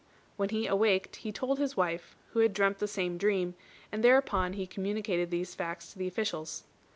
[0.35, 3.53] When he awaked, he told his wife, who had dreamt the same dream;
[3.91, 6.63] and thereupon he communicated these facts to the officials.